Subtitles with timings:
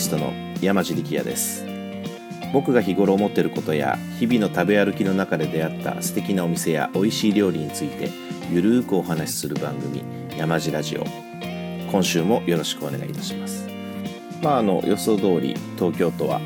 [0.00, 1.64] ストの山地力也です。
[2.52, 8.10] 僕が日頃思っていることや日々の食べ歩きの中で出会った素敵なお店や美味しい料理について
[8.50, 10.02] ゆるーくお話しする番組
[10.36, 11.04] 山地ラジオ。
[11.92, 13.68] 今週もよろしくお願いいたします。
[14.42, 16.40] まああの予想通り東京都は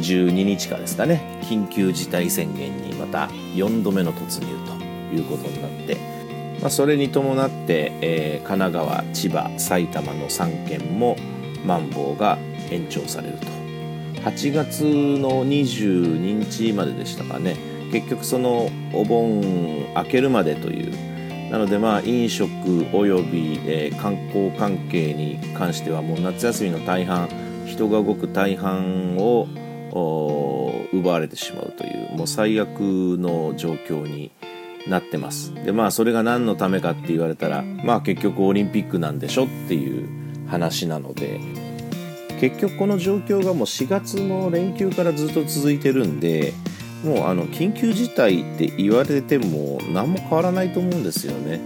[0.00, 1.40] 12日かですかね。
[1.42, 6.16] 緊急事態宣言にまた4度目の突入ということになって
[6.60, 11.16] まあ、それに伴って、えー、神奈川千葉埼玉の3県も
[11.64, 12.38] マンボウが
[12.70, 13.46] 延長されると。
[14.22, 17.56] 8月の22日まででしたかね。
[17.92, 19.40] 結局そのお盆
[19.94, 21.50] 明けるまでという。
[21.50, 27.28] なのでまあ飲食および、えー、観光関係に関してはもう夏休みの大半
[27.66, 29.46] 人が動く大半を
[30.92, 34.32] 奪われてしまうというもう最悪の状況に
[34.88, 35.54] なってます。
[35.54, 40.08] でまあそれが何のためかって言われたらまあ結局オリンピックなんでしょっていう
[40.48, 41.65] 話なので。
[42.40, 46.52] 結局この状況がもう4月の連休からずっと続いてるんで
[47.04, 51.60] もうあの緊急事態って言われても何も変わらないと思うんですよね、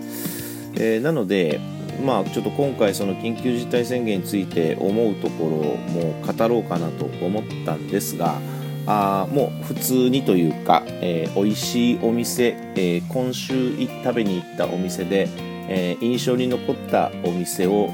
[0.74, 1.60] えー、なので
[2.04, 5.50] まあちょっと今回その緊急事態宣言について思うところ
[5.92, 8.40] も語ろうかなと思ったんですが
[8.86, 15.28] あもう普通にというか、えー、美味しいお店、えー、今週食べに行ったお店で、
[15.68, 17.90] えー、印象に残ったお店を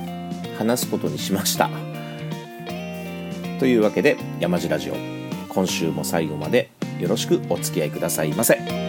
[0.59, 1.86] 話すことにしました。
[3.59, 4.95] というわけで山地ラジオ
[5.49, 8.86] 今週も最後までよろしくお付き合いくださいませ。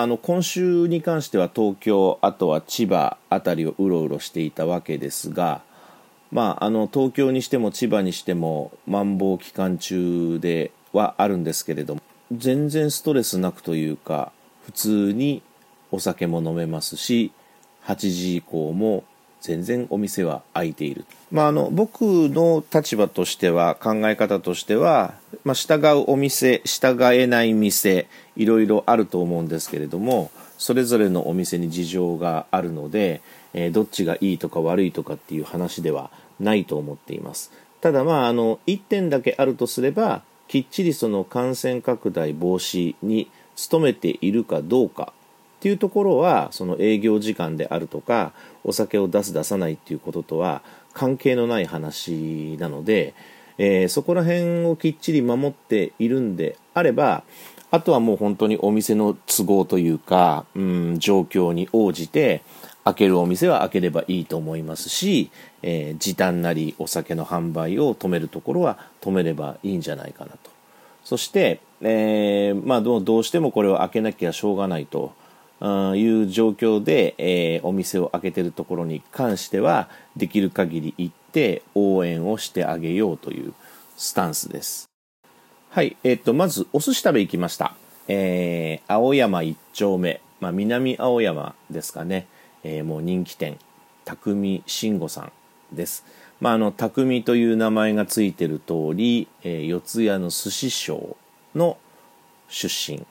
[0.00, 5.62] あ、あの今週に関しては東京あとは千葉辺りをうろうろしていたわけですが、
[6.30, 12.00] まあ、あの東京にしても千葉にしてもまん防期間中ではあるんですけれども
[12.32, 14.32] 全然ストレスなくというか
[14.64, 15.42] 普通に
[15.90, 17.32] お酒も飲めますし
[17.86, 19.04] 8時以降も
[19.40, 21.04] 全然お店は開いている。
[21.30, 33.20] まあ、あの僕の立場としては考え方としては、まあ、従うお店従えない店いろいろあると思うんですけれどもそれぞれのお店に事情があるので、
[33.52, 36.10] えー、どっちがいいとか悪いとかっていう話では
[36.40, 43.30] ないと思っていますただまああの1点だけあるとすればきっちりその感染拡大防止に
[43.70, 45.12] 努めているかどうか
[45.58, 48.32] っていうところはその営業時間であるとか
[48.62, 53.12] お酒を出す出さないっていうこととは関係のない話なので、
[53.58, 57.24] えー、そこら辺をきっちり守っているんであれば
[57.72, 62.42] あとはもう本当にお店の都合というか、うん、状況に応じて
[62.84, 65.30] 開けるお店は開ければいいと思いますし、
[65.62, 70.50] えー、時短なりお酒の販売を止めるところは止めればいいんじゃないかなと。
[71.04, 75.12] そして、えー、まあどうしてもこれを開けなきゃしょうがないと。
[75.60, 83.54] いう状況で、えー、お店を開けてるところに関してはできる限り行って応援をしてあげようという
[83.96, 84.88] スタンスです。
[85.70, 87.74] はい、えっ、とまずお寿司食べ行きました。
[88.06, 92.26] えー、青山一丁目、まあ、南青山ですかね、
[92.64, 93.58] えー、もう人気店
[94.04, 95.32] 匠慎吾さん
[95.72, 96.04] です。
[96.40, 101.16] まあ、あの匠という名前がついてる通り、えー、四谷の寿司商
[101.54, 101.76] の
[102.48, 103.04] 出身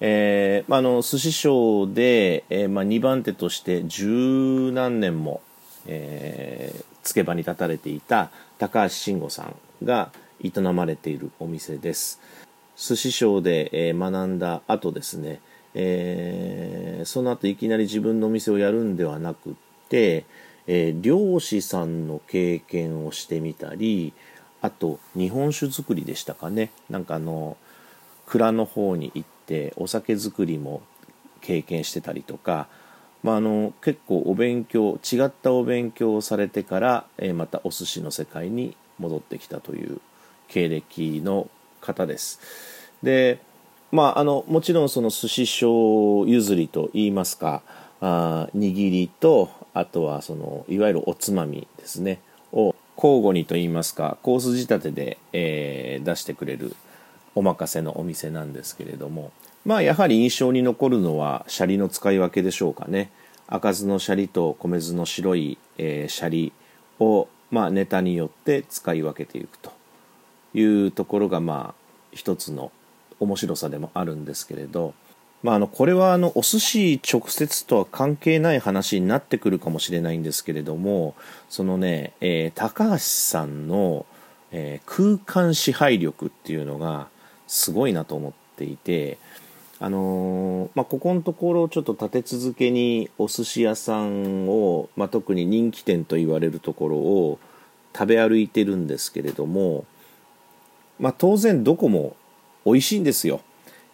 [0.00, 5.40] えーまあ、の寿司賞で、えーまあ、2番手として十何年も、
[5.86, 10.12] えー、つけ場に立たれていた高橋慎吾さんが
[10.42, 12.20] 営まれているお店です。
[12.76, 15.40] 寿司賞で、えー、学んだ後ですね、
[15.72, 19.52] えー、その後いきなり自分のお店をやるんではなくっ
[19.88, 20.26] て、
[20.66, 24.12] えー、漁師さんの経験をしてみたり
[24.60, 26.70] あと日本酒造りでしたかね。
[26.90, 27.56] なんかあの
[28.26, 29.35] 蔵の方に行って
[29.76, 30.82] お酒造りも
[31.40, 32.68] 経験してたりとか、
[33.22, 40.00] まあ、あの結構お勉強違ったお勉強をされてから、えー、またお寿司の世界に戻ってきたという
[40.48, 41.48] 経歴の
[41.80, 42.40] 方です。
[43.02, 43.38] で
[43.92, 47.62] まあ、あのもちろんその寿司商譲りといいますか
[48.00, 52.20] あ握りとあとはそのいわゆるおつまみですね
[52.52, 56.74] を交互にといいますかコース仕立てで、えー、出してくれる
[57.36, 59.30] お任せのお店なんですけれども。
[59.64, 63.12] まあやはり印象に残るのはシャリの使い分けでしょうかね。
[63.46, 66.52] 赤酢のシャリと米酢の白い、えー、シャリ
[66.98, 69.76] を、まあ、ネタによって使い分けていくと。
[70.56, 72.72] いうところがまあ一つの
[73.20, 74.94] 面白さでもあるんですけれど、
[75.42, 81.14] まあ、あのこれはあのお寿司直接とは関係ない話になってくるかもしれないんですけれども
[81.48, 84.06] そのね、えー、高橋さんの、
[84.50, 87.08] えー、空間支配力っていうのが
[87.46, 89.18] すごいなと思っていて、
[89.78, 97.38] あのー、まあ、ここのところちょっと立て続けにお寿司屋さんを、まあ、特に人気店と言われるところを
[97.94, 99.84] 食べ歩いてるんですけれども、
[100.98, 102.16] まあ、当然どこも
[102.64, 103.40] 美味しいんですよ。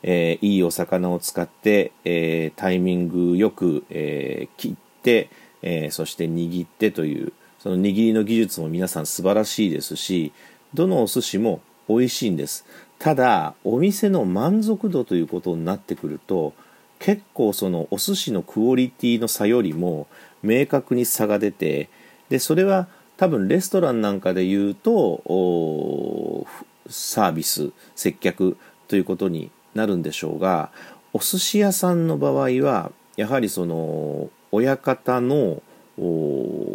[0.04, 5.30] えー、いいお魚を使って、えー、タイミングよく、えー、切って、
[5.62, 10.32] えそして握ってというその握りの技術も皆さん素晴らしいですし
[10.74, 12.64] どのお寿司も美味しいんです
[13.02, 16.52] ただお店の満足度ということになってくると
[17.00, 20.06] 結構そのお寿司のクオリティの差よりも
[20.44, 21.90] 明確に差が出て
[22.28, 26.46] でそれは多分レストランなんかで言うと
[26.88, 28.56] サービス接客
[28.86, 30.70] ということになるんでしょうが
[31.12, 35.60] お寿司屋さんの場合はやはりその親方の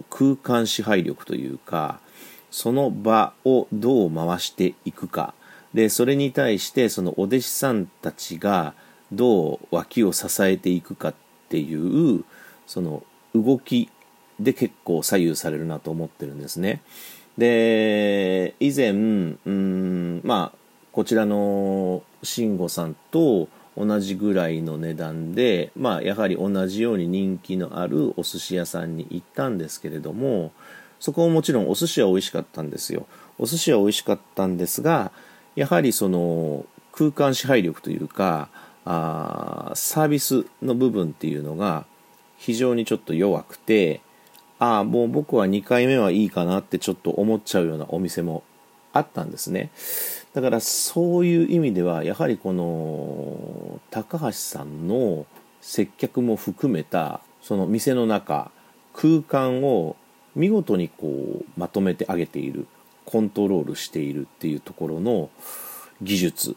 [0.09, 2.01] 空間支配力というか
[2.51, 5.33] その場をどう回していくか
[5.73, 8.73] でそれに対してそのお弟子さんたちが
[9.11, 11.13] どう脇を支えていくかっ
[11.49, 12.23] ていう
[12.65, 13.03] その
[13.33, 13.89] 動き
[14.39, 16.81] で結構左右されるなと思ってるんですね。
[17.37, 20.57] で以前うんまあ
[20.91, 23.47] こちらの慎吾さんと
[23.77, 30.51] 同じぐらいの値段で、まあ、やはり同じように人気のあるお寿司屋さんに行ったんですけれども
[30.99, 33.05] そこももちろんお寿司は美味しかったんですよ
[33.37, 35.11] お寿司は美味しかったんですが
[35.57, 38.49] やはりその空間支配力というか
[38.85, 41.85] あサービスの部分っていうのが
[42.37, 44.01] 非常にちょっと弱くて
[44.59, 48.43] ああもう僕は2回目はいいかなってちょっと思っちゃうようなお店も
[48.93, 49.71] あったんですね。
[50.33, 55.25] だからそういう意味ではやはりこの高橋さんの
[55.61, 58.51] 接客も含めたその店の中
[58.93, 59.95] 空間を
[60.35, 61.07] 見事にこ
[61.41, 62.67] うまとめてあげている。
[63.07, 65.29] コントロールしているっていうところの
[66.01, 66.55] 技術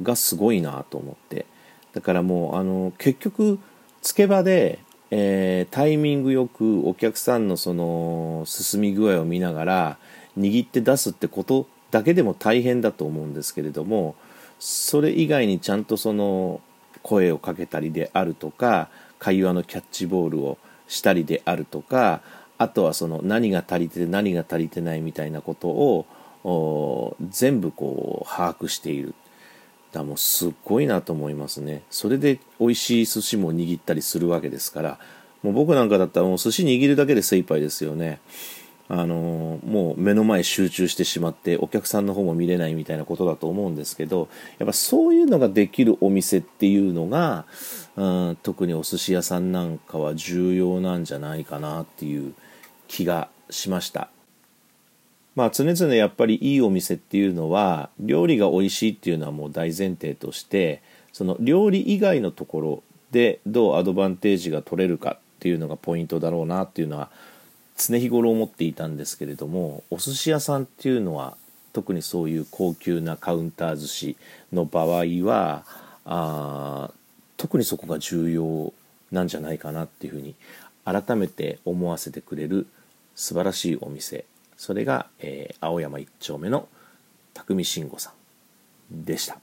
[0.00, 1.44] がすごいなと思って。
[1.92, 3.58] だからもうあの結局
[4.02, 4.78] つけ場で、
[5.10, 9.98] えー、タイミングよくお客さんのその進み具合を見ながら
[10.38, 14.14] 握って出すってことだけでも大変だと思うんですけれども
[14.60, 16.60] それ以外にちゃんとその
[17.02, 22.20] 声をかけたりであるとか会話のキャッチボールをしたりであるとか
[22.58, 29.14] あとはその何が足りて何が足りてないみたいなことを全部こう把握している。
[29.92, 31.82] だもうすっごいなと思いますね。
[31.90, 34.98] それで美味しい寿司も握ったりするわけですから。
[35.42, 38.20] もう僕なんかだったらもう寿司握るだけで精一杯ですよね。
[38.90, 44.28] あのもう目の前集中してしまってお客さんの方も見れないみたいなことだと思うんですけど
[44.58, 47.44] やっぱそういうのができるお店っていうのが、
[47.96, 52.32] うん、特にお寿司屋さんなんかは重要なんじゃないかなっていう
[52.88, 54.08] 気がしました。
[55.36, 67.10] まあ常々やっぱりいいお店っていうのは料理が美味しいっていうのはもう大前提としてその料理以外のところでどうアドバンテージが取れるかっていうのがポイントだろうなっていうのは
[67.76, 71.36] 常日頃思っていたんですけれどもお寿司屋さんっていうのは
[71.72, 74.16] 特にそういう高級なカウンター寿司
[74.52, 75.64] の場合は
[76.04, 76.90] あ
[77.36, 78.72] 特にそこが重要
[79.12, 80.34] なんじゃないかなっていうふうに
[80.84, 82.66] 改めて思わせてくれる
[83.18, 84.26] 素晴らしいお店。
[84.56, 86.68] それが、えー、青山一丁目の
[87.34, 88.12] 匠慎吾さ
[88.94, 89.40] んでした。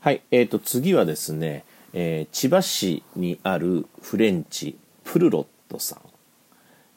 [0.00, 6.00] はいえーと、次はですね、えー、千葉市にあるフレンチプルロットさん。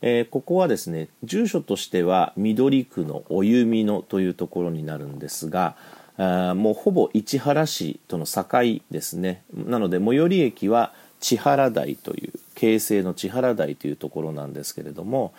[0.02, 5.76] えー、ここはですね住所としては緑区のお弓野というところになるんですが
[6.18, 9.44] あもうほぼ市原市との境ですね。
[9.54, 15.34] なので最寄り駅は千原台という京成の千原台というところなんですけれども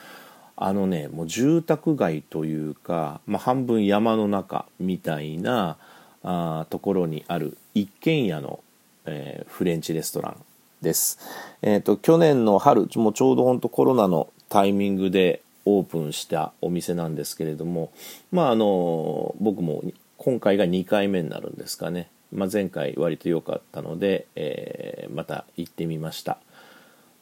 [0.56, 5.76] あのねもう住宅街というか、まあ、半分山の中みたいな
[6.22, 8.60] あところにある一軒家の、
[9.04, 10.36] えー、フレンチレストラン
[10.82, 11.18] です。
[11.62, 17.92] えーと、去年の春もうちょうど本当コロナのタイミングでオープンしたお店なんですけれども、
[18.32, 19.82] まあ、あの僕も
[20.16, 26.38] 今回が2回目になるんですかね、まあ、前回割と良かったので、えー、また行ってみました。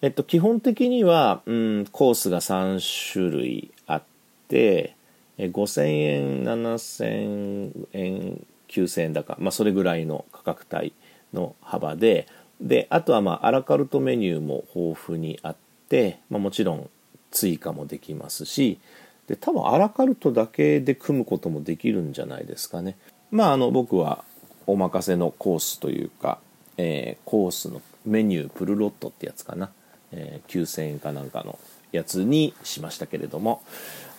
[0.03, 4.03] えっと、基本的には、うん、コースが3種類あっ
[4.49, 4.97] て、
[5.39, 10.93] 5000円7000円9000円だか、まあ、それぐらいの価格帯
[11.33, 12.27] の幅で
[12.61, 15.57] であとはまあアラカルトメニューも豊富にあっ
[15.89, 16.89] て、まあ、もちろん
[17.31, 18.79] 追加もできますし
[19.27, 22.97] で多分アラカルトだけで組むこともできるんじゃないですかね。
[23.31, 24.23] まああの僕は
[24.67, 26.39] お任せのコースというか、
[26.77, 29.71] えー、コースのメニュープルロットってやつかな、
[30.13, 31.59] えー、9000円かなんかの
[31.93, 33.63] やつにしましたけれども。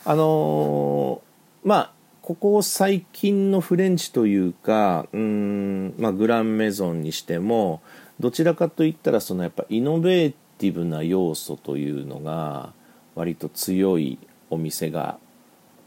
[0.07, 7.81] あのー、まあここ最近のフレンチというかうん、まあ、グランメゾンにしても
[8.19, 12.73] どちらかといったらそのやっぱイノベーティブな要素というのが
[13.13, 14.17] 割と強い
[14.49, 15.17] お店が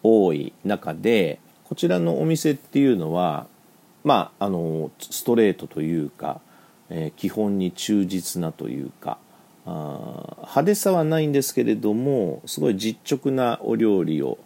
[0.03, 3.47] 多い中でこちらのお店っていうのは
[4.05, 6.41] まああのストレートというか、
[6.91, 9.19] えー、基本に忠実なというか
[9.67, 14.39] あ派手さはないんですけれどもすごい実直なお料理を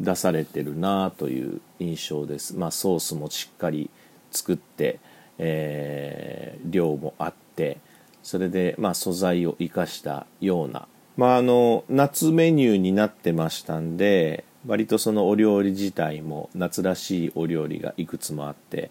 [0.00, 2.56] 出されてるなという印象です。
[2.56, 3.90] まあ、ソースもしっかり
[4.30, 5.00] 作って、
[5.38, 7.78] えー、量もあって
[8.22, 10.86] それで、まあ、素材を生かしたような
[11.18, 18.90] まあ、あの夏メニューになってましたんで割とそのお料理自体も夏らしいお料理がいくつもあって、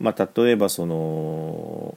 [0.00, 1.96] まあ、例えばその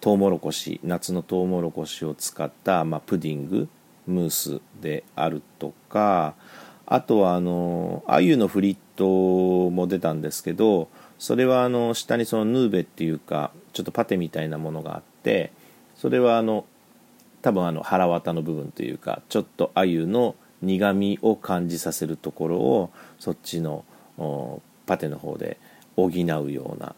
[0.00, 3.68] トウモロコシ夏のトウモロコシを使った、まあ、プディング
[4.06, 6.34] ムースであるとか
[6.86, 15.52] あとはあの鮎のフリットも出たんですけどそれはあの下にそのヌーベっていうかちょっとパテみたいなものがあって
[15.96, 16.64] それはあの
[17.42, 23.84] 多分あの腹渡の部分というかちょっと鮎の苦みを感じさせるところをそっちの
[24.86, 25.58] パテの方で
[25.96, 26.94] 補うような、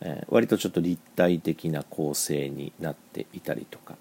[0.00, 3.94] えー、割とちょっと立体的な構成になっていたりとか。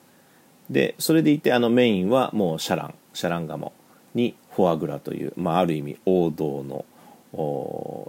[0.69, 3.73] でそれでいてあのメインはもうシャランシャラン鴨
[4.13, 6.85] にフォアグラという、まあ、ある意味王道の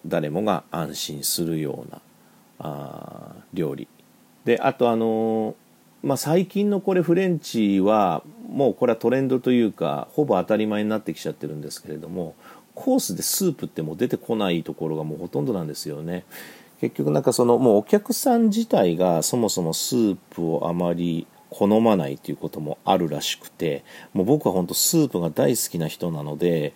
[0.06, 2.00] 誰もが安心するような
[2.58, 3.88] あ料理。
[4.44, 5.54] であとあの
[6.02, 12.34] まあ、最近のこれフレンチはもうこれはトレンドというかほぼ当たり前になってきちゃってるんですけれども
[12.74, 16.24] コースでスープってもう出てこないところがもうほとんどなんですよね。
[16.80, 26.72] 結局なんかそのもうお客さん自体がそもそもスープをあまり好まないということもあるらしくてもう僕は本当スープが大好きな人なので、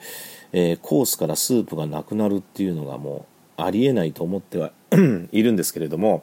[0.52, 3.24] えー、コースからスープがなくなるっていうのがも
[3.56, 4.72] うありえないと思っては
[5.32, 6.22] いるんですけれども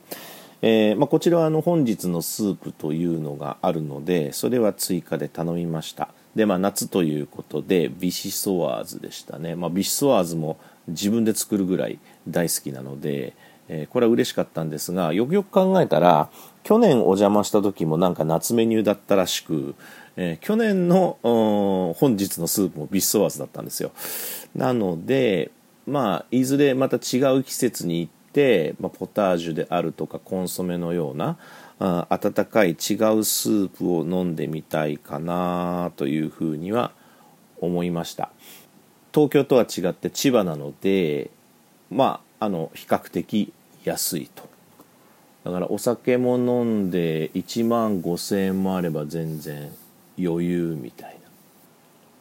[0.61, 6.09] えー、まあ、こちらはあの本日のスープというのがあるのでそれは追加で頼みました。
[6.35, 13.33] でまあ夏ということでビシソワーズでしたね、まあ、ビシソワーズも自分で作るぐらい大好きなので、
[13.67, 16.29] えー、これは嬉しかったんですがよくよく考えたら
[16.63, 19.75] 去年お邪魔した時もなんか夏メニューだったらしく、
[20.15, 23.91] えー、去年の本日のスープもビシソワーズだったんですよ。
[24.55, 25.51] なので
[25.85, 28.20] まあいずれまた違う季節に行って、
[28.79, 31.37] まあ、ポタージュであるとかコンソメのような
[31.79, 32.77] あ温かい違う
[33.23, 36.91] スープを飲んでみたいかなというふうには
[37.59, 38.31] 思いました。
[39.13, 41.29] 東京とは違って千葉なので
[41.89, 43.51] まああの比較的
[43.83, 44.49] 安いと。
[45.43, 49.71] だからお酒も飲んで1万5,000円もあれば全然
[50.17, 51.21] 余裕みたいな。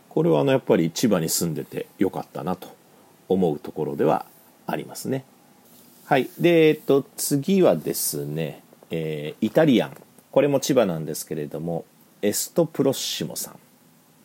[0.08, 2.74] これはあのやっぱり千葉に住んでてよかったなと
[3.28, 4.26] 思うところでは
[4.66, 5.24] ありますね。
[6.10, 6.28] はい。
[6.40, 9.96] で、えっと、次はですね、えー、イタリアン。
[10.32, 11.84] これも千葉なんですけれども、
[12.20, 13.54] エストプロッシモさん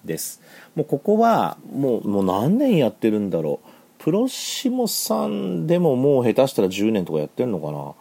[0.04, 0.42] です。
[0.74, 3.70] もうここは、もう、もう何年やってるんだろう。
[4.00, 7.94] プロッシモさんでももう下手したら10年とかやってるのかな。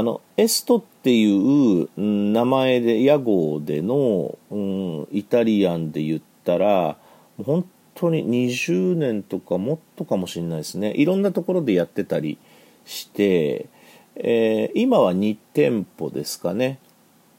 [0.00, 6.96] あの、エストっていう名前で、屋号での、うん、イタリアンで言ったら、
[7.44, 10.94] 本当に20年とかもっとかもしれないですね。
[10.96, 12.38] いろんなところでやってたり
[12.86, 13.68] して、
[14.14, 16.78] えー、今は2店舗ですかね。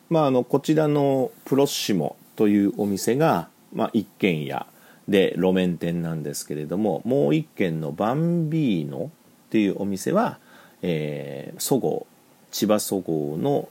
[0.09, 4.67] まあ、あのこちらのプロッシモというお店が、まあ、一軒家
[5.07, 9.11] で路面店なんですけれどももう一軒のバンビーノ
[9.47, 10.39] っていうお店は、
[10.81, 12.13] え、そごう
[12.51, 13.67] 千葉そごうの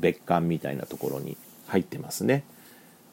[0.00, 2.44] 別館みたいなところに入ってますね。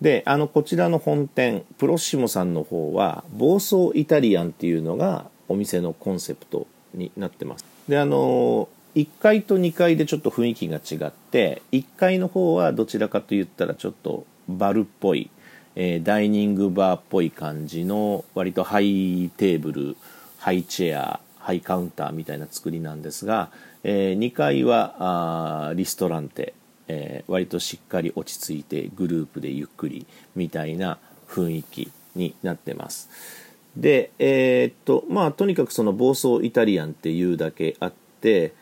[0.02, 15.30] であのこちらの本店プロッシモさんの方は暴走イタリアンっていうのがお店のコンセプトになってますであの1階と2階でちょっと雰囲気が違って1階の方はどちらかといったらちょっとバルっぽい、
[15.76, 19.98] えー、ダイニングバーっぽい感じの割とハイテーブル
[20.38, 23.52] ハイチェアハイカウンターみたいな作りなんですが、
[23.84, 26.54] えー、2階はあリストランテ、
[26.88, 33.10] えー、割としっかり落ち着いてグループでゆっくりみたいな雰囲気になってます。
[33.78, 38.54] でえー、っとまあとにかくその房総イタリアンっていうだけあって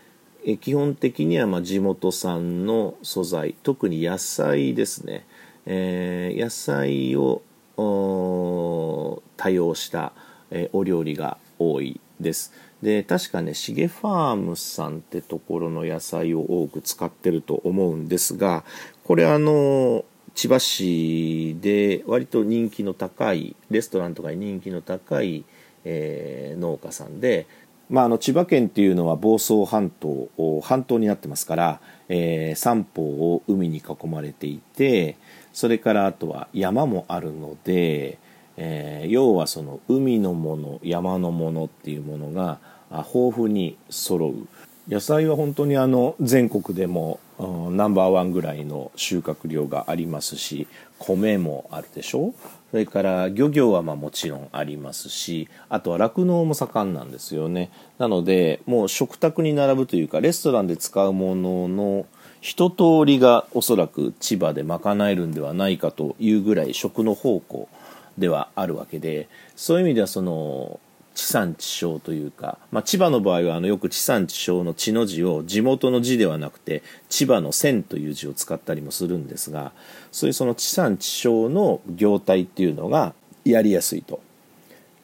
[0.46, 5.25] え基本的にはま地元産の素材特に野菜ですね、
[5.65, 7.41] えー、野菜を
[7.75, 10.13] 多用した、
[10.51, 12.53] えお料理が多いです。
[12.84, 18.65] で確かねしげファームさんってところの野菜を多く使ってると思うんですが
[19.05, 20.03] これあの
[20.36, 25.46] 千葉市で割と人気の高いレストランとかに人気の高い、
[25.86, 27.48] えー、農家さんで、
[27.90, 30.30] まあ、あの千葉県っていうのは房総半島
[30.62, 35.18] 半島になってますから、えー、三方を海に囲まれていて
[35.54, 38.18] それからあとは山もあるので、
[38.58, 42.60] えー、要はその海のもの山のものっていうものが
[42.92, 44.48] 豊富に揃う。
[44.90, 50.68] 野菜は本当にあの全国でも、うん、ナンバーワンぐらいの収穫量がありますし
[51.00, 52.34] 米もあるでしょ？
[52.72, 57.72] それから漁業はまあもちろんありますしあとは酪農も盛んなんですよね。
[57.98, 62.06] なのでもう食卓に並ぶというかレストランで使うものの
[62.42, 67.70] 一通りがおそらく千葉で賄えるんではないかというぐらい食の宝庫
[68.18, 70.80] ではあるわけでそういう意味ではその
[71.13, 79.74] 地産地消というか、まあ、千葉の場合はあのよく地産地消の地の字を地元の字ではなくて千葉の線という字を使ったりもするんですが
[80.12, 83.13] そういうその地産地消の業態っていうのが
[83.46, 84.22] やりやすいと。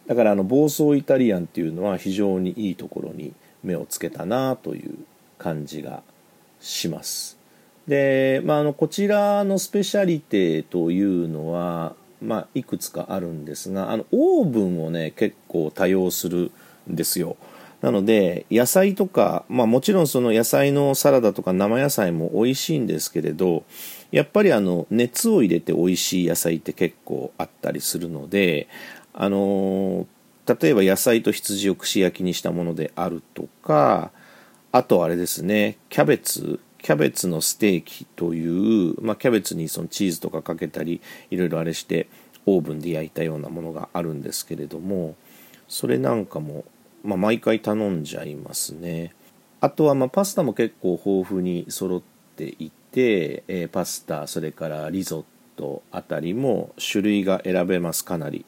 [0.08, 4.96] だからあの暴走イタリアンっていうのは非常にいいところに目をつけたなという
[5.38, 6.02] 感じが
[6.60, 7.38] します。
[7.88, 16.52] で、まあ、あのこちらのスペシャリテというのはまあ、いくつかあるんですがあのオーブンをね結構多用する
[16.90, 17.38] んですよ。
[17.82, 23.64] なので野菜とか、まあ、もちろんその野菜のサラダとか生野菜も美味しいんですけれど
[24.12, 28.68] やっぱりあの熱を入れて美味しい野菜って結構あったりするので
[29.14, 30.08] あの
[30.46, 34.12] 例えば野菜と羊を串焼きにしたものであるとか
[34.72, 42.08] あとあれですねキャベツキャベツのステーキという、まあ、キャベツにそのチーズとかかけたりいろいろあれして
[42.56, 45.16] オーブンで焼いたようなものがあるんですけれども
[45.68, 46.66] それなんかも、
[47.04, 49.14] まあ、毎回頼んじゃいますね。
[49.62, 52.02] あとはまパスタも結構豊富に揃っ
[52.36, 55.24] ていて、えー、パスタそれからリゾッ
[55.58, 58.46] トあたりも種類が選べますかなり。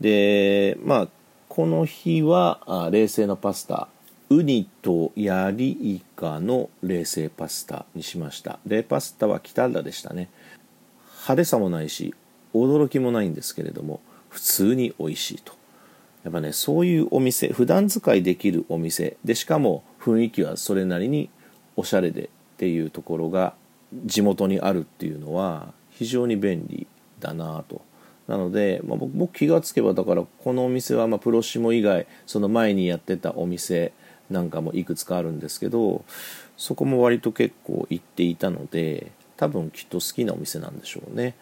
[0.00, 1.08] でまあ
[1.48, 3.88] この日は冷製のパスタ。
[4.28, 8.58] ウニとヤリイカの冷製パスタにしました。
[8.66, 10.30] でパスタはキタラでしたね。
[11.26, 12.14] 派手さもないし
[12.56, 15.52] 驚きもないんですけれども普通に美味しいと。
[16.24, 21.30] やっぱねそういうお店普段使いできるお店でしかも雰囲気はそれなりに
[21.76, 23.54] おしゃれでっていうところが
[24.04, 26.86] 地元にあるっていうのは非常に便利
[27.20, 27.80] だなと。
[28.26, 33.92] なので、まあ、僕気がつけばだからこのお店はまプロシモ以外その前にやってたお店
[34.30, 36.04] なんかもいくつかあるんですけど
[36.56, 41.36] そこも割と結構行っていたので多分きっと好きなお店なんでしょうね。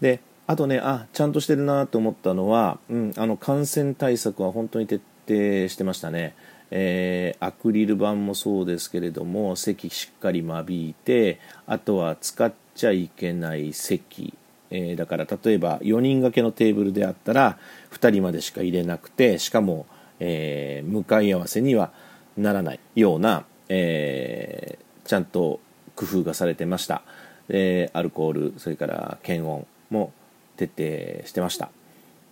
[0.00, 6.34] であとねあちゃんとしてるなと思ったのは、うん、あの感染対策は本当に徹底してましたね。
[6.70, 14.34] えー、アクリル板もそうですけれども席しっかり間引いてあとは使っちゃいけない席、
[14.70, 17.58] えー、だから例えば4人掛けのテーブルであったら
[17.92, 19.86] 2人までしか入れなくてしかも、
[20.18, 21.92] えー、向かい合わせには
[22.36, 25.60] ならないような、えー、ちゃんと
[25.94, 27.02] 工夫がされてました、
[27.48, 30.12] えアルコールそれから検温も
[30.56, 31.70] 徹底してました。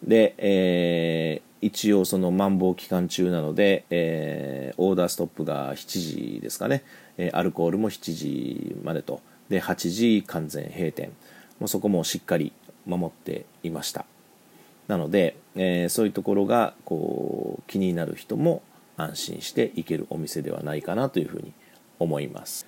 [0.03, 6.83] で、えー、一応そのマンボウ期間中なので、えー、オーダーストップが7時ですかね、
[7.19, 9.21] え、アルコールも7時までと。
[9.49, 11.13] で8時完全閉店。
[11.61, 12.53] もうそこもしっかり
[12.87, 14.05] 守っていました。
[14.89, 18.63] なので、えー、そういうところがこう気になる人も
[18.97, 21.53] 安心して行けるお店ではないかなというふうに
[21.99, 22.67] 思います。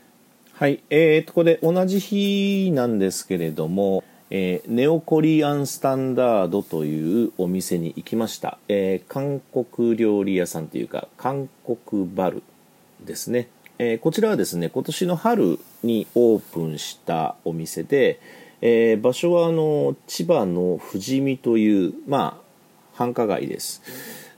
[0.53, 12.43] はい、えー、とここで同じ日なんですけれども、えー、ネオコリアンスタンダードというお店に行きました、えー、韓国料理屋さんというか韓国バル
[13.05, 18.19] ですね、えー、こちらはですね今年の春にオープンしたお店で、
[18.63, 22.45] え場所はあの千葉の富士見というまあ
[22.95, 23.83] 繁華街です、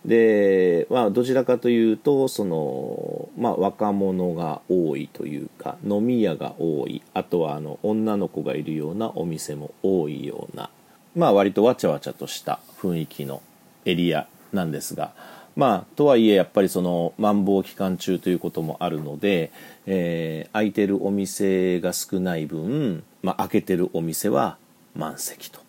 [0.07, 10.71] で、まあ、どちらかというとその、まあ、若者が多いというか飲み屋が多いあとはあの女の子がいるようなお店も多いような、
[11.17, 13.43] まあ、割とわちゃわちゃとした雰囲気の
[13.85, 15.13] エリアなんですが、
[15.57, 19.51] まあ、とはいえやっぱりそのマンボウ期間中ということもあるので、
[19.87, 24.57] えー、空いてるお店が少ない分、まあ、開けてるお店は
[24.95, 25.66] 満席と。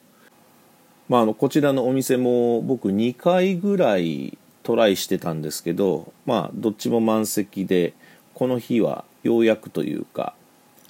[1.10, 7.94] まあ、あのこちらのお店も僕2回ぐらいトライしてたんですけど、まあ、どっちも満席で
[8.34, 10.34] この日はようやくというか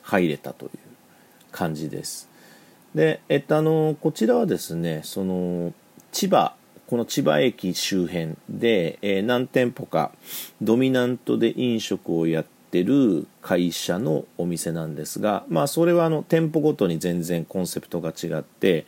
[0.02, 0.72] 入れたという
[1.52, 2.30] 感じです。
[2.96, 5.74] でえっとあのこちらはですねその
[6.12, 6.56] 千葉
[6.88, 10.12] この千葉駅周辺で、えー、何店舗か
[10.62, 18.86] ドミナントで飲食をやってる会社のお店なんですがまあそれはあの店舗ごとに全然コンセプトが違って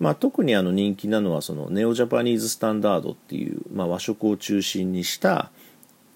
[0.00, 5.50] まあ、特にあの人気なのはそのネオジャパニーズスタンダードっていう、まあ、和食を中心にした、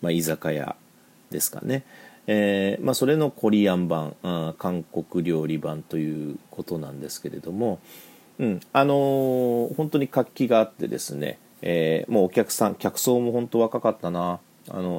[0.00, 0.74] まあ、居酒屋
[1.30, 1.84] ですかね、
[2.26, 7.78] えーまあ、それのコリアン版あ韓国料理版ということなんですけれども、
[8.38, 14.40] うんあのー、本当に活気があってですね、えー、もうお客さん客層も本当若かったな。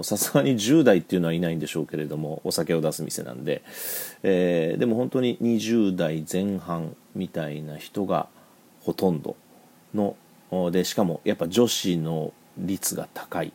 [0.04, 3.64] さすがに10代っていうのはいないんでしょうけれどもお酒を出す店なんで、
[4.22, 8.28] えー、でも本当に20代前半みたいな人が
[8.86, 9.36] ほとんど。
[9.94, 10.16] の
[10.72, 13.52] でしかもやっぱ女子の率が高い、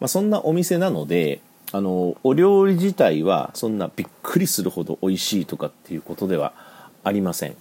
[0.00, 1.40] まあ、そんなお店なので
[1.72, 6.52] あのお料理自体はそんなびっくりするほど美味しいとかっていうことでは
[7.02, 7.56] ありません、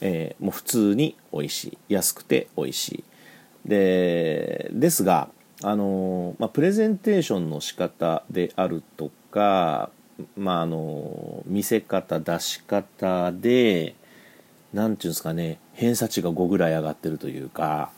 [0.00, 1.78] えー、もう普通に美味しい。
[1.88, 3.04] 安くて美味しい。
[3.64, 5.28] でですが
[5.62, 9.90] あの、まあ、プレゼンテーションの仕方であるとか、
[10.36, 13.94] まあ、あの見せ方出し方で
[14.72, 15.58] 何て言うんですかね。
[15.78, 17.90] 偏差値が5ぐらい上がってるというか、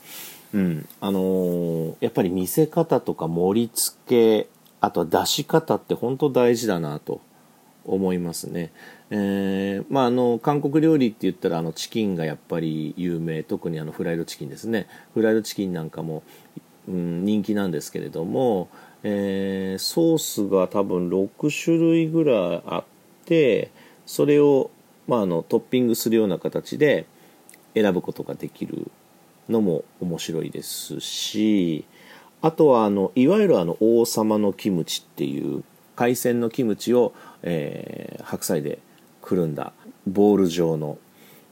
[0.53, 4.47] うんあのー、やっぱり見せ方とか盛り付け
[4.79, 7.21] あとは出し方って本当大事だなと
[7.83, 8.71] 思いますね。
[9.09, 16.21] えー、まああの韓国料理って言ったらあのチキンがやっぱり有名特にあのフライドチキンですねフライドチキンなんかも、
[16.87, 18.69] うん、人気なんですけれども、
[19.01, 22.83] えー、ソースが多分6種類ぐらいあっ
[23.25, 23.71] て
[24.05, 24.69] それを
[25.07, 27.05] まあ、あのトッピングするような形で
[27.73, 28.89] 選ぶことができる
[29.49, 31.85] のも面白いですし
[32.41, 35.63] あとはあのいわゆるあの王様のキムチっていう
[35.95, 38.79] 海鮮のキムチを、えー、白菜で
[39.21, 39.73] くるんだ
[40.07, 40.97] ボール状の、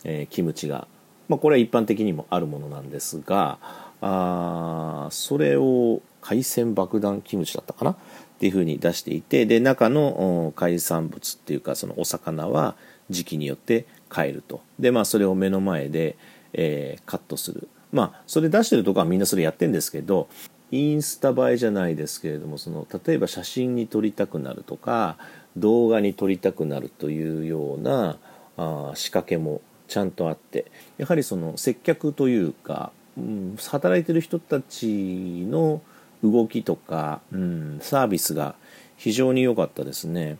[0.03, 0.87] えー、キムチが、
[1.27, 3.59] まあ、これは一般的にもあるものなんですが
[4.01, 7.91] あそれを海鮮爆弾キムチだったかな？
[7.91, 7.95] っ
[8.39, 12.75] ていうふうに出していてで中の海産物っていうかそのお魚は
[13.09, 16.17] 時期によって変えるとでまあそれを目の前で、
[16.53, 20.27] えー、カットするまあそれ出してるとこはみんなそれやってんですけど
[20.71, 25.17] インスタ映えじゃないですけれどもその例えば写真に撮りたくなるとか
[25.57, 28.17] 動画に撮りたくなるというような
[28.57, 35.81] あ仕掛けもちゃんとあってやはりその接客というか、うん、働いてる人たちの
[36.23, 38.55] 動きとか、うん、サービスが
[38.97, 40.37] 非常に良かったですね。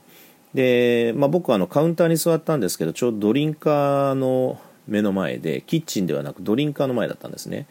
[0.53, 7.67] で、まあ、僕はあのカウンターに座ったんですけどちょうどドリンカーの目の前でキッチンではなくドリンカーの前だったんですね。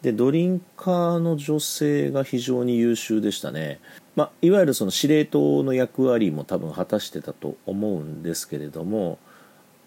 [0.00, 3.78] でドリンカーの女性が非常に優秀でしたね、
[4.16, 9.20] まあ、いわゆるその司令塔の役割も多分果たしてたと思うんですけれども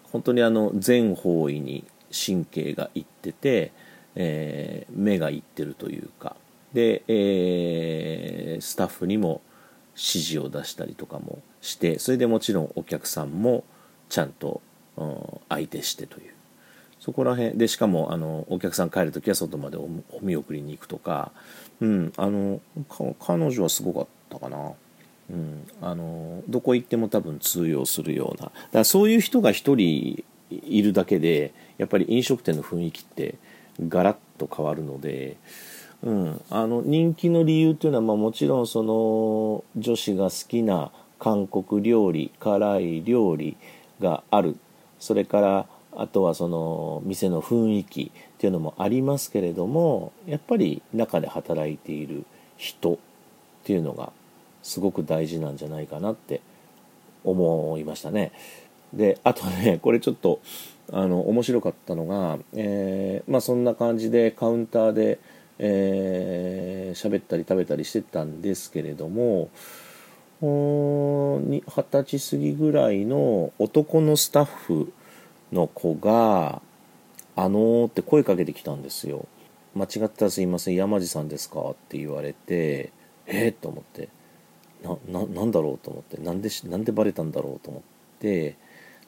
[0.04, 3.72] 本当にあの全方位に神経がいってて、
[4.14, 6.36] えー、目がいってるというか。
[6.72, 9.40] で、えー、スタッフにも
[9.96, 13.64] 指示を出したりとかもしてそれでもちろんお客さんも
[14.08, 14.60] ちゃんと、
[14.96, 16.32] うん、相手してという。
[17.00, 17.56] そこら辺。
[17.56, 19.88] でしかもあのお客さん帰る時は外までお
[20.20, 21.32] 見送りに行くとか、
[21.80, 22.60] うん、あの
[23.20, 24.72] 彼女はすごかったかな。
[25.28, 28.46] うん、あのどこ行っても多分通用するような。
[28.46, 33.36] だからそういう人が1人いるだけでやっぱり飲食店の雰囲気って
[33.88, 35.36] ガラッと変わるので、
[36.02, 43.56] うん、あの人気の理由っていうのは、まあ、もちろんその女子が好きな韓国料理辛い料理
[44.00, 44.56] がある
[44.98, 52.26] それからあとはその店の雰囲気っていうのもありますけれどもやっぱり中で働いている
[52.58, 52.96] 人っ
[53.64, 54.12] ていうのが
[54.62, 56.42] すごく大事なんじゃないかなって
[57.24, 58.32] 思いましたね。
[58.92, 60.40] であとねこれちょっと
[60.92, 65.18] あの面白かったのが、えー、まあそんな感じでカウンターで
[65.58, 69.50] えー、喋ったり食べたりしてたんですけれども
[70.40, 74.92] 二十歳過ぎぐらいの男のスタッフ
[75.52, 76.60] の子が
[77.36, 79.26] 「あのー」って声かけてきたんですよ。
[79.74, 82.90] 間違ったらすいません山地さんですかって言われて
[83.26, 84.08] えっ、ー、と思って
[84.82, 87.82] なななんだろうと思ってなんでなんでバレたんだろうと思っ
[88.20, 88.56] て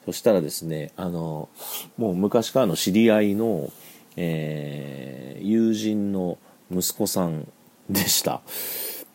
[0.05, 1.49] そしたらですねあの
[1.97, 3.71] もう昔からの知り合いの
[4.15, 6.37] えー、友人の
[6.71, 7.47] 息子さん
[7.89, 8.41] でした。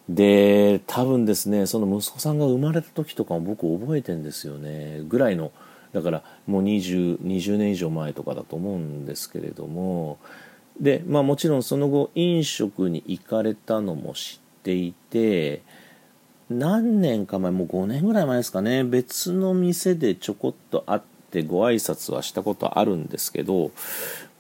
[0.09, 5.01] で、多分ですね、その息子さんが生まれた時とかも僕覚えてんですよね。
[5.09, 5.53] ぐらいの、
[5.93, 10.19] だからもう20、20年以上前とかだと思うんですけれども、
[10.81, 15.63] でまあもちろんその後飲食に行かれたのも知っていて
[16.51, 23.71] 何年か前もう5年ぐらい前ですかね別の店でちょこっと会ってご挨拶はしたことあるんですけど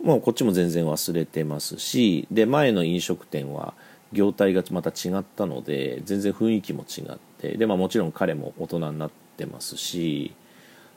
[0.05, 3.75] もうこっちも全然忘れてますしで前の飲食店は
[4.13, 10.35] 業態がまた違ったので全然雰囲気も違ってで、まあ、もちろん彼も大人になってますし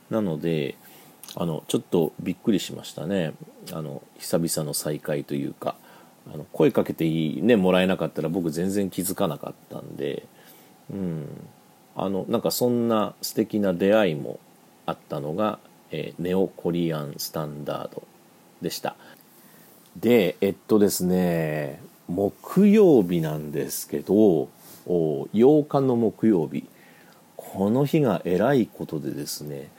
[0.10, 0.76] なので
[1.36, 3.34] あのちょっとびっくりしましたね。
[3.74, 5.76] あの久々の再会というか
[6.34, 10.26] あの声かけていい、ね、もらえなかったら僕全然気づかなかったんで、
[10.89, 11.28] うん、
[11.96, 14.39] あのなんかそんな素敵な出会いも
[14.86, 15.60] あったのが、
[15.91, 18.04] え、ネオコリアンスタンダード。
[18.62, 18.96] でした。
[20.00, 24.50] でえっとですね木曜日なんですけど
[24.88, 26.65] 8日の木曜日。
[27.36, 29.70] この日がえらいことでですね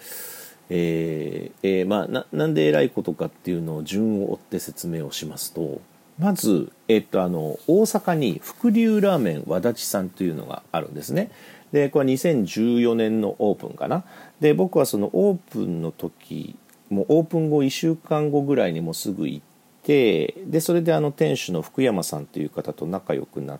[0.70, 5.80] えーえー、まあななんでえらいことかっていうのを順を追って説明をしますと
[6.18, 11.30] まず、えっと、あの大阪に福流ラーメン和立さんというのがあるんですね。
[11.72, 14.04] でこれは2014年のオープンかな。
[14.40, 16.56] で僕はそのオープンの時
[16.90, 19.44] もうオープン後1週間後ぐらいにもすぐ行っ
[19.82, 23.58] てでそれであの店主の福山さんという方と仲良くなっ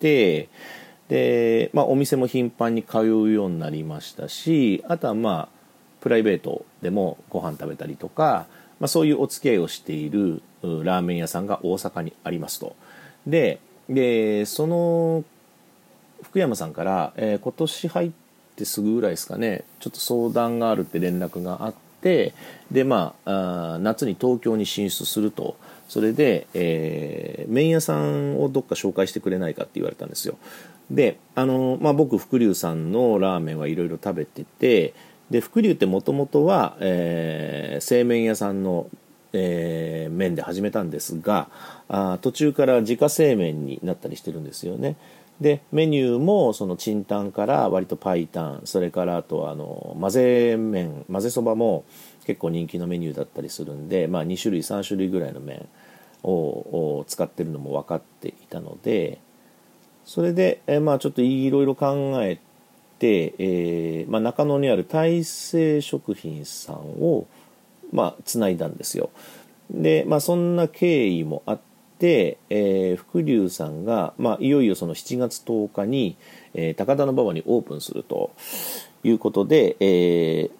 [0.00, 0.48] て
[1.08, 5.64] で、まあ、お店も頻繁に通うようになりましたしあとはまあ
[6.00, 8.46] プライベートでもご飯食べたりとか、
[8.78, 12.76] まあ、そういうお付き合いをしているラーメン屋さんが大阪にありますと。
[13.26, 13.58] で
[13.88, 15.24] でその
[16.22, 18.10] 福山さんから、えー、今年入っ
[18.56, 21.83] てすぐぐらいですかねちょっと相談があるって連絡があって
[22.70, 25.56] でまあ夏に東京に進出すると
[25.88, 30.36] それで、えー、麺屋さんをどっか紹介してくれないかって言われたんですよ
[30.90, 34.94] であの、まあ、僕福龍さんのラーメンはいろいろ食べてて
[35.30, 38.88] で福龍ってもともとは、えー、製麺屋さんの
[39.36, 41.48] えー、麺で始めたんですが
[41.88, 44.96] あ途中から自家製麺になったりしてるんですよね。
[45.44, 51.84] でメニューもそのチンタンから割とパイタンそれからあとはあの混ぜ麺混ぜそばも
[52.24, 55.68] 結構人気のメニューだったりするんで、まあ、2種類3種類ぐらいの麺
[56.22, 59.18] を使ってるのも分かっていたので
[60.06, 62.38] それで、えまあ、ちょっといろいろ考え
[62.98, 67.26] て、えー、まあ、中野にある大成食品さんを
[67.92, 69.10] まあ、いだんですよ。
[69.70, 76.16] で、まあ、そんな経緯もあって、でえー、福龍さんが、まあ、いよいよその7月10日に、
[76.52, 78.32] えー、高田馬場にオープンすると
[79.04, 80.50] いうことで、えー、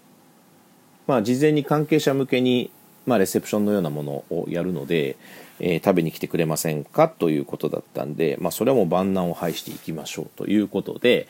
[1.06, 2.70] まあ、事前に関係者向けに、
[3.06, 5.16] まあ、レセプションのようなものをやるので、
[5.60, 11.26] えー、食べに来てくれませんかということだったんで、まあ、それはもう万難を排していきましょうということで、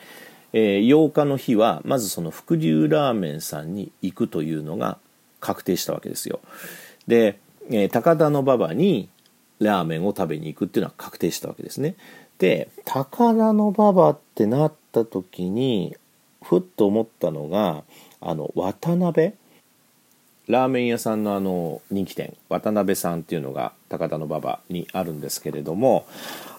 [0.53, 4.97] えー、8日の日はまずその福龍ラーメンさんに行くというのが
[5.39, 6.39] 確定したわけですよ。
[7.07, 7.39] で、
[7.69, 9.09] えー、高田馬場に
[9.59, 11.95] ラーメンを食べに行くっていうのは確定したわけですね。
[12.37, 15.95] で高田馬場ってなった時に
[16.43, 17.83] ふっと思ったのが
[18.21, 19.33] あの渡辺。
[20.47, 22.35] ラーメン屋さんのあの人気店。
[22.49, 26.05] 渡辺さんっていうのが高田馬場にあるんですけれども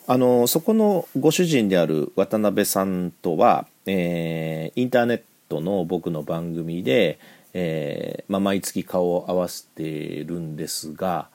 [0.08, 7.18] あのそこのご主人である渡辺さんとは、えー、インターネットの僕の番組で、
[7.54, 11.28] えー、まあ、毎月顔を合わせているんですが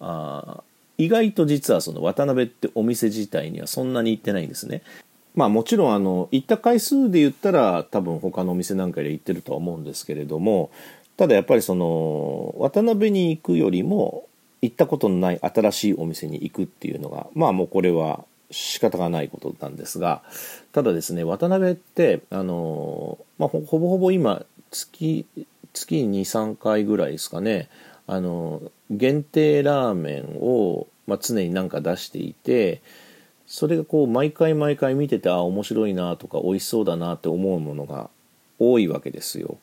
[0.00, 0.62] あ
[0.98, 4.82] 意外と実はその渡辺ってお店自体にはそんなに行ってないんですね。
[5.34, 10.70] まあもちろんあの行った回数で言ったら多分他のお店なんかで行ってるとは思うんですけれども
[11.16, 14.26] ただやっぱりその渡辺に行くよりも
[14.62, 20.22] 行ったことのない新しいお店に行くっていうのがまあもうこれは仕方がないことなんですが
[20.72, 25.24] ただですね渡辺ってあの、まあ、ほぼほぼ今月
[25.72, 27.68] 月23回ぐらいですかね
[28.08, 32.82] あの限定ラーメンを、まあ、常になんか出していて
[33.46, 38.10] それがこう毎回毎回見ててあ面白いなとか美味しそうだなって思うものが
[38.58, 39.58] 多いわけですよ。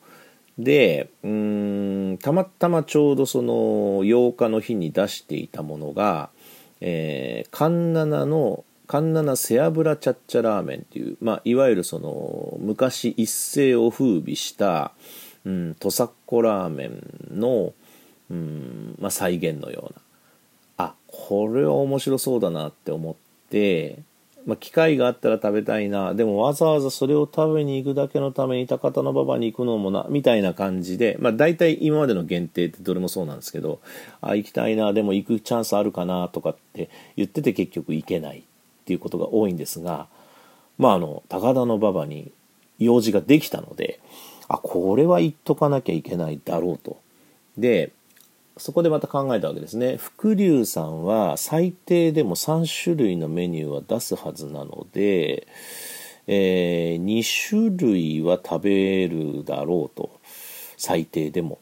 [0.57, 6.29] でうんたまたまちょうどその8日の日に出していたものが、
[6.79, 14.93] えー、カンナナのカンナナ背脂チャッチャラーメンっていう、まあ、いわゆるその昔一世を風靡した
[15.45, 17.73] うん、土佐っ子ラーメンの、
[18.29, 20.01] うんまあ、再現のような。
[20.87, 23.15] あこれは面白そうだなって思っ
[23.49, 23.99] て、
[24.45, 26.13] まあ、機会があったら食べたいな。
[26.13, 33.79] でもわざわざそれを食べに行くだけのために高田馬場に行くのもなみたいな感じで、まあ、大体今までの限定ってどれもそうなんですけど
[34.21, 38.43] あ行きたいなでも行くチャンスあるかなとかって言ってて結局行けないっ
[38.85, 40.07] ていうことが多いんですが、
[40.77, 42.31] まあ、あの高田馬場に
[42.77, 43.99] 用事ができたので
[44.47, 46.97] あこれは言っとかなきゃいけないだろうと。
[47.57, 47.91] で
[48.57, 49.97] そこでまた考えたわけですね。
[49.97, 55.47] 福龍さんは最低でも3種類のメニューは出すはずなので、
[56.27, 60.19] えー、2種類は食べるだろうと。
[60.77, 61.59] 最低でも。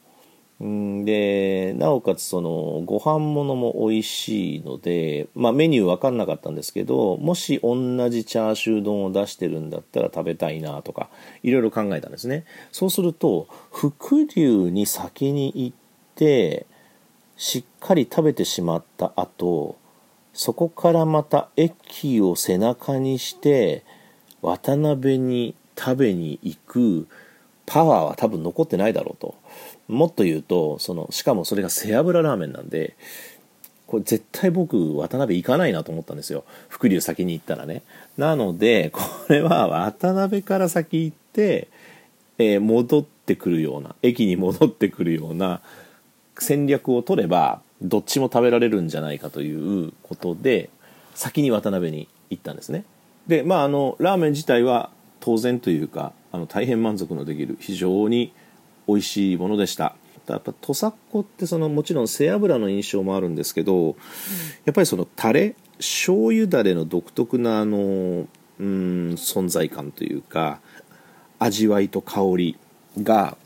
[0.59, 11.09] でなおかつそのご飯物も美味しいので、まあ、メニュー分かんなかったんですけどもし同じチャーシュー丼を出してるんだったら食べたいなとか
[11.41, 12.45] いろいろ考えたんですね。
[12.71, 15.77] そうすると福龍に先に行っ
[16.15, 16.65] て
[17.37, 19.77] しっかり食べてしまった後
[20.33, 23.83] そこからまた駅を背中にして
[24.41, 27.07] 渡辺に食べに行く
[27.65, 29.35] パワーは多分残ってないだろうと。
[29.87, 32.95] もっと言うとそのしかもそれが背脂ラーメンなんで
[33.87, 36.43] これ絶対僕渡辺行かないなと思ったんですよ。
[36.67, 37.83] 福龍先に行ったらね。
[38.17, 41.67] なのでこれは渡辺から先行って、
[42.37, 45.61] えー、戻ってくるような駅に戻ってくるような
[46.39, 50.69] 戦略を取ればどっちも食べられるんじゃないかということで
[51.15, 52.85] 先に渡辺に行ったんですね。
[53.27, 58.33] でまああのラーメン自体は当然というかあの大変満足のできる非常に
[58.87, 59.95] 美味しいものでした。
[60.27, 63.97] やっぱ土佐っ子ってそのもちろん背脂の印象もあるんですけど、
[64.63, 70.59] やっぱりそのタレ醤油だれの独特なあのうん存在感というか
[71.39, 72.57] 味わいと香り
[73.01, 73.37] が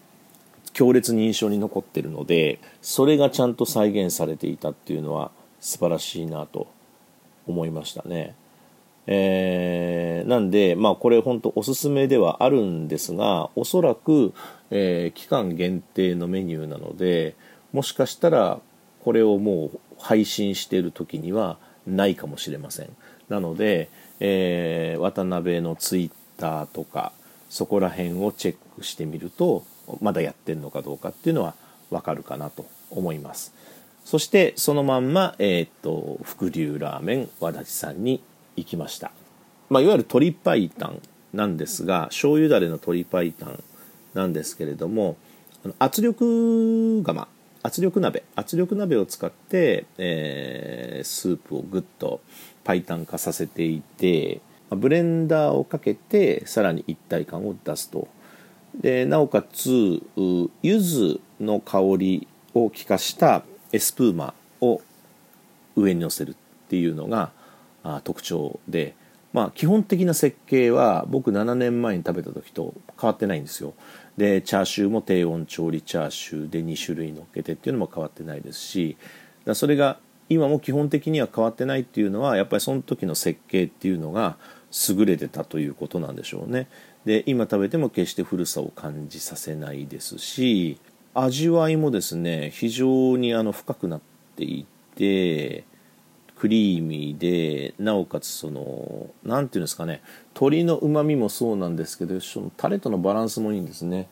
[0.77, 6.67] 強烈に印象に残ってるのでそれがちゃんと再現されていたっていうのは素晴らしいなと
[7.47, 8.35] 思いましたね。
[9.07, 14.35] えー、なんで、まあ、これ本当おすすめではあるんですがおそらく、
[14.69, 17.35] えー、期間限定のメニューなので
[17.73, 18.59] もしかしたら
[19.03, 22.95] これをもう配信している時にはないかもしれません
[23.29, 27.13] なので、えー、渡辺のツイッターとか
[27.49, 29.63] そこら辺をチェックしてみると
[30.01, 31.55] まだやってるのかどうかっていうのは
[31.89, 33.53] わかるかなと思います。
[34.07, 38.23] そしてそのまんま、えー、っと福流ラーメン和立さんに
[38.55, 39.11] 行きました、
[39.69, 40.71] まあ、いわゆる鶏白湯
[41.33, 43.33] なんですが醤油だれの鶏白湯
[44.13, 45.17] なんですけれども
[45.77, 47.27] 圧力釜
[47.63, 52.21] 圧力鍋圧力鍋を使って、えー、スープをぐっと
[52.63, 58.07] 白湯化させていてブレンダーをかけてさらに一体感を出すと
[58.79, 64.81] でなおかつ柚子の香りを効かしたエスプーマを
[65.75, 66.35] 上に乗せるっ
[66.69, 67.31] ていうのが
[68.03, 68.95] 特徴で、
[69.33, 73.73] まあ、基本的な設計は僕7年前に食べた時と変わってないんですよ。
[74.17, 78.97] でチャーシューも低温調理チャーシューで2種類のっけてっていうのも変わってないですし
[79.45, 84.37] だそれが今も基本的には変わってないっていうのはやっぱりその時の設計っていうのが
[84.89, 86.67] 優れてたということなんでしょうね。
[87.07, 90.77] で今食べても決して古さを感じさせないですし
[91.13, 94.01] 味わいもですね非常にあの深くなっ
[94.35, 95.63] ていて
[96.35, 100.01] クリーミーでなおかつその何て言うんですかね
[100.33, 104.09] 鶏のうまみもそうなんですけどそのタレとのバランスもいいんですね。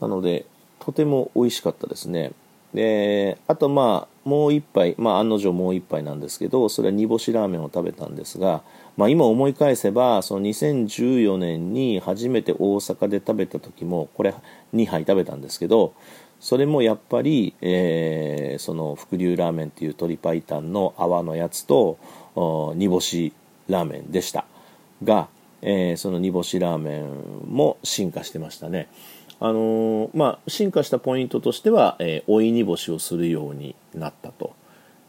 [0.00, 0.46] なので
[0.80, 2.32] とても美味しかったですね。
[2.72, 8.62] であとまあもう一杯まあ案の定もう一杯なんですけどそれは煮干しラーメンを食べたんですが、
[8.96, 14.34] まあ、今思い返せばその2014年に初めて大阪で食べた時もこれ
[14.74, 15.94] 2杯食べたんですけど
[16.40, 21.98] それもやっぱり、えー、その福流ラーメンっていう鶏白湯の泡のやつと
[22.74, 23.32] 煮干し
[23.68, 24.44] ラーメンでした。
[25.04, 25.28] が、
[25.62, 28.88] えー、その煮干しラーメンも進化してましたね。
[29.38, 34.52] あのー、まあ進化したポイントとしては、えー、追い煮干しをするようになったと。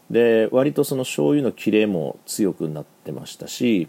[0.09, 3.87] で割とその醤油の切れも強くなってましたし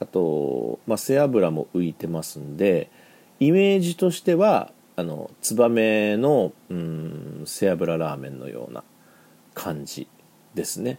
[0.00, 2.90] あと、まあ、背脂も浮いてますんで
[3.38, 8.82] イメージとしてはあのツバメのうん背脂ラーメンのような
[9.54, 10.08] 感じ
[10.54, 10.98] ですね、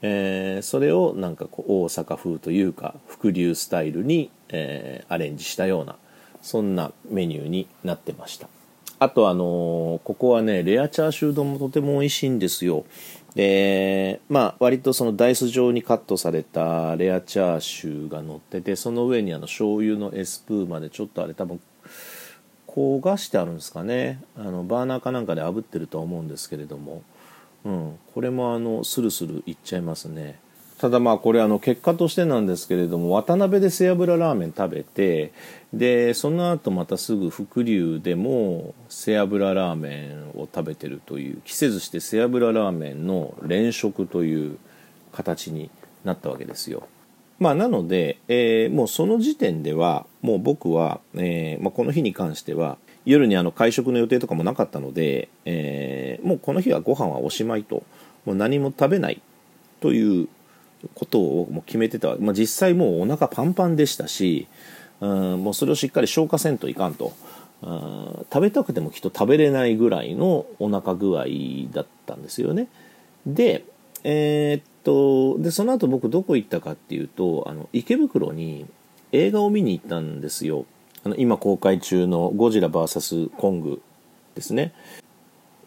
[0.00, 5.96] えー、それをなんかこう大阪風というか福流スタイルに、えー、アレンジしたような
[6.40, 8.48] そんなメニューになってました。
[8.98, 12.84] あとあのー、ここはねレアチャーシュー丼もとても美味しいんですよ。
[13.34, 21.60] でまあ割とそのダイス状にカットされたレアチャーシューが乗っててその上にあの醤油のエスプーマでちょっとあれ多分
[22.66, 24.22] 焦がしてあるんですかね。
[24.36, 27.02] あのバーナーかなんかで炙ってるとは思うんですけれども、
[27.64, 30.38] うん、これもあのスルスルいっちゃいますね。
[30.82, 35.32] ただまあこれあの結果としてなんですけれども渡辺で背脂ラーメン食べて
[35.72, 44.58] でその後またすぐ福龍でも背脂ラーメンを食べてるという季節して背脂ラーメンの連食という
[45.12, 45.70] 形に
[46.02, 46.88] なったわけですよ。
[47.38, 57.84] まあ、なので、えー、もうその時点ではもう僕は、えーまあ、この日に関しては夜にあの会食の予定とかもなかったので、えー、もうこの日はご飯はおしまいと
[58.24, 59.22] もう何も食べない
[59.78, 60.28] という
[60.94, 64.48] ことをもう決めてた、まあ、実際もうお腹パンパンでしたし
[65.00, 67.12] うんもうそれをしっかり消化せんといかんと。
[67.62, 71.26] うん食べたくてもきっと食べれないぐらいのお腹具合
[71.72, 72.66] だったんですよね。
[73.24, 73.64] で
[74.04, 78.66] えー、っとでその後僕どこ行ったかっていうとあの池袋に
[79.12, 80.66] 映画を見に行ったんですよ。
[81.04, 83.80] あの今公開中の「ゴジラ VS コング」
[84.34, 84.72] ですね。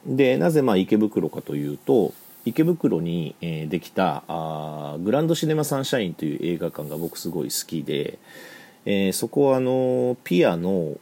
[0.05, 2.13] でなぜまあ池袋かというと
[2.45, 8.19] 池袋に、えー、できたあグランドシネマサンシャインという映画館が僕すごい好きで、
[8.85, 10.95] えー、そこはあのピアの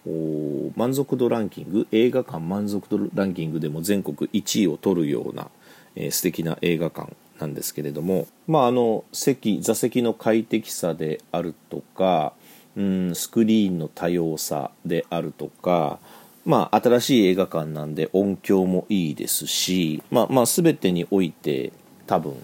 [0.76, 5.50] 満足度ランキング映画館満足度ランキングでも全国1位を取るような、
[5.96, 12.34] えー、素敵な映画館なんですけれども、まあ、あの席座席の快適さであるとか、
[12.78, 16.00] うん、スクリーンの多様さであるとか
[16.46, 21.72] まあ、新しい映画館なんで音響もいいですし、まあ、まあ、全てにおいて
[22.06, 22.36] 多分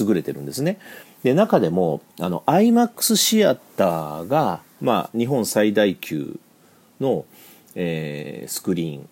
[0.00, 0.78] 優れてるんですね。
[1.22, 6.38] で、中でも、あの、IMAX シアターが、まあ、日本最大級
[6.98, 7.26] の、
[7.74, 9.08] えー、スクリーン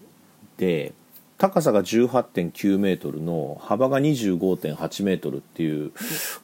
[0.56, 0.92] で、
[1.36, 5.92] 高さが18.9メートルの幅が25.8メートルっていう、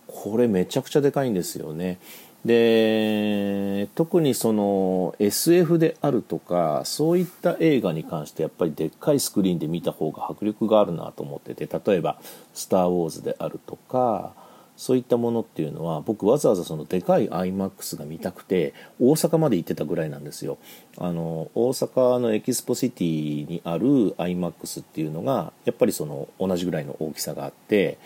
[0.06, 1.98] これめちゃくちゃでかいんですよね。
[2.44, 12.18] で特にその SF であるとかそういった映画に関してやっぱりでっかいスクリーンで見た方が迫力があるなと思ってて例えば
[12.52, 14.34] 「スター・ウォーズ」であるとか
[14.76, 20.58] そういったものっていうのは僕わざわざそのでかい iMAX が見たくて大阪まで行ってたぐらいなんですよ。
[20.98, 27.98] あの大阪のエキスポシティにある iMAX っていうのがやっぱりその同じぐらいの大きさがあって、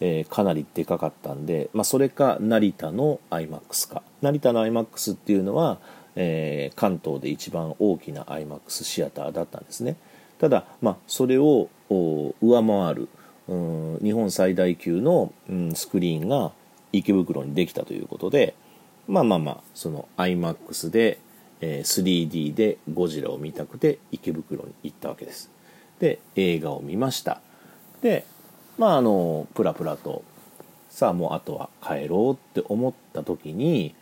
[0.00, 4.02] えー、かなりでかかったんで、まあ、それか成田の iMAX か。
[4.22, 5.78] 成田の iMAX っていうのは、
[6.16, 9.96] えー、関東で一番大きな iMAX シアターだったんですね。
[10.38, 13.08] ただ、まあ、それを上回る
[13.48, 16.52] うん日本最大級の、うん、スクリーンが
[16.92, 18.54] 池袋にできたということで
[19.06, 21.18] まあまあまあその iMAX で、
[21.60, 25.50] えー、3D でゴジラを見たくて池袋に行ったわけです。
[25.98, 27.40] で映画を見ました。
[28.00, 28.24] で
[28.78, 30.22] まああのプラプラと
[30.90, 33.94] さあもうあとは帰ろうって思った時に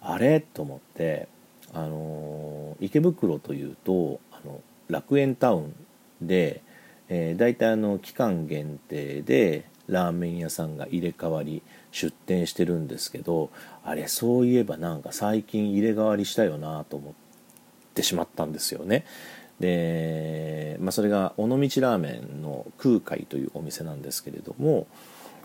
[0.00, 0.40] あれ？
[0.40, 1.28] と思って
[1.74, 5.74] あの池袋というとあの楽園タウン
[6.20, 6.62] で
[7.10, 13.48] えー、大体あの期間限定でラーメン屋さんが入れ替わり出店してるんですけど
[13.82, 17.14] あれそういえばなんか最近入れ替わりしたよなと思っ
[17.94, 19.06] てしまったんですよね。
[19.60, 24.86] で、まあ、それが尾道ラーメンの空海というお店なんですけれども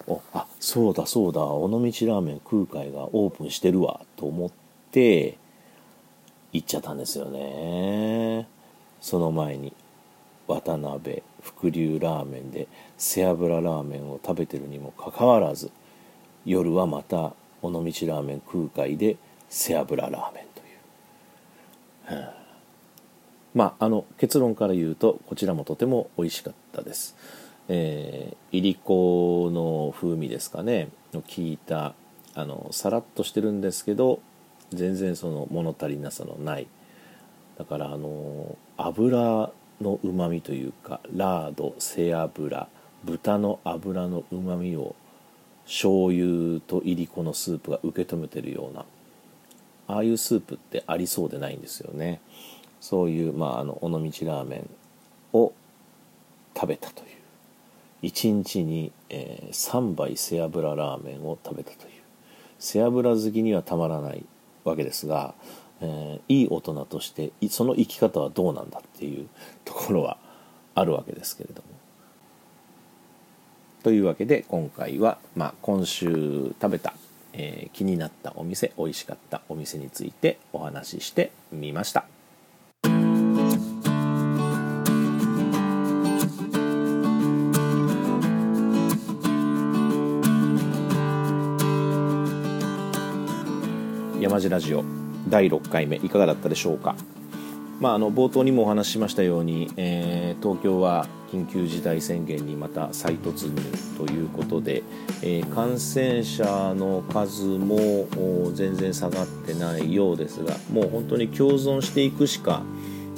[0.07, 4.51] おあそうだそうだ尾道ラーメン空海がオープンしてるわと思っ
[4.91, 5.37] て
[6.51, 8.47] 行っちゃったんですよね。
[9.01, 9.73] その前に
[10.47, 15.71] 渡辺福流ラーメンで背脂ラーメンを食べてるにもかかわらず
[16.45, 19.17] 夜はまた尾道ラーメン空海で
[19.49, 22.42] 背脂ラーメンという、はあ、
[23.53, 27.15] まああの結論から言うとこちらもとても美味しかったです。
[27.69, 30.89] えー、いりこの風味ですかね。
[31.13, 31.93] の効いた
[32.35, 34.19] あのさらっとしてるんですけど
[34.71, 36.67] 全然その物足りなさのない。
[37.57, 42.67] だからあの油のうまみというかラード背脂
[43.03, 44.95] 豚の脂のうまみを
[45.65, 48.85] 醤油といりこのスープが受け止めてるような
[49.87, 52.21] ああいうスープってありそうでないんですよね。
[52.83, 54.69] そういう、まあ、あの尾道ラーメン
[55.31, 55.53] を
[56.53, 61.91] 食べたという1日に、えー、3杯背脂ラーメンを食べたという
[62.59, 64.25] 背脂好きにはたまらない
[64.65, 65.33] わけですが
[65.83, 69.27] えー、いい大人としてその生き方はどうなんだっていう
[69.65, 70.17] ところは
[70.75, 71.67] あるわけですけれども。
[73.83, 76.93] というわけで今回は、まあ、今週食べた、
[77.33, 82.12] えー、気になったお店美味しかったお店についてお話ししてみました。
[94.33, 94.83] 山地ラジオ
[95.29, 96.95] 第6回目いかがだったでしょうか、
[97.79, 103.61] まあ、あの冒頭にもお話ししましたように、えー、東京は緊急事態宣言にまた再突入
[103.95, 104.81] ということで、
[105.21, 108.07] えー、感染者の数も
[108.55, 112.63] 全然下がってないようですがもう本当に共存していくしか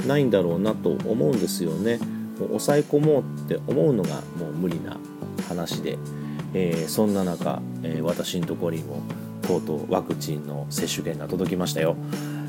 [0.05, 1.97] ないんだろうなと思うんですよね。
[2.39, 4.97] もう抑え込もうって思うのがもう無理な
[5.47, 5.97] 話で、
[6.53, 9.01] えー、そんな中、えー、私のところにも
[9.45, 11.95] とうとうワクチンの接種券が届きましたよ。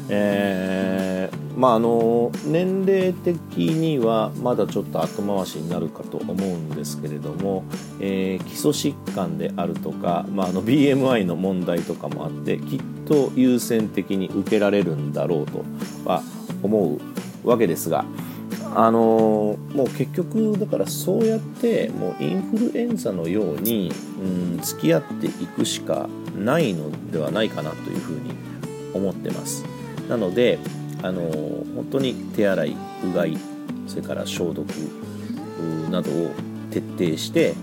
[0.09, 7.65] えー、まああの年齢的にはまだちょっと後回しになるかと思うんですけれども、
[8.01, 15.65] えー、基礎疾患であるとか、まあ、あの BMI の問題とかもあってきっと優先的に受けられるんだろうと
[16.05, 16.23] は
[16.63, 16.99] 思
[17.45, 18.05] うわけですが。
[18.79, 28.35] あのもう結局だからそうやってもうインフルエンザのように、うん、付き合っていくしかないのではないかなというふうに
[28.93, 29.65] 思ってます。
[30.11, 30.59] なので
[31.03, 33.39] あの本当に手洗いうがい
[33.87, 34.69] それから消毒
[35.91, 36.31] などを
[36.71, 37.55] 徹底して、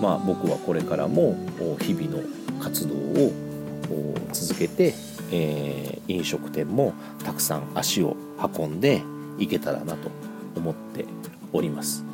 [0.00, 1.36] まあ、僕はこれからも
[1.78, 2.22] 日々の
[2.58, 3.32] 活動を
[4.32, 4.94] 続けて、
[5.30, 8.16] えー、飲食店もたくさん足を
[8.56, 9.02] 運んで
[9.38, 10.10] いけたらなと
[10.56, 11.04] 思って
[11.52, 12.04] おります。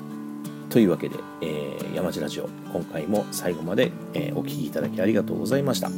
[0.70, 5.88] というわけで、えー、山地ラジオ今回も最後まで、えー、お聴きいただきありがとうございました、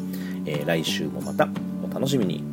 [0.45, 1.49] えー、来週もまた
[1.83, 2.45] お楽しみに